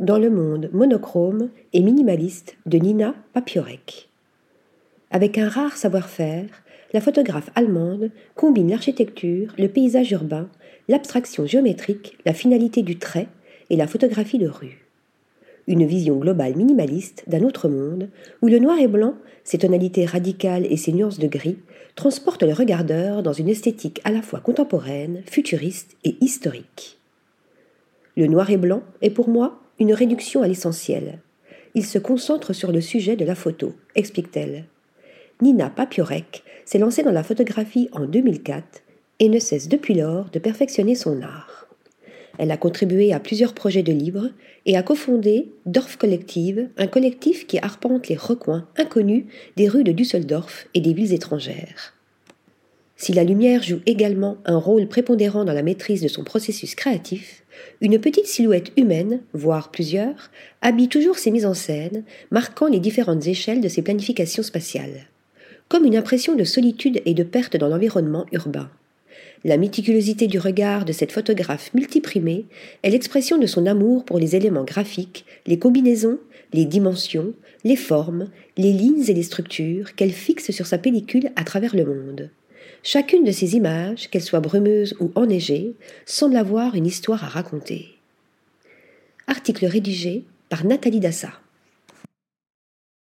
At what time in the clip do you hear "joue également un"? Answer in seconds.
53.62-54.58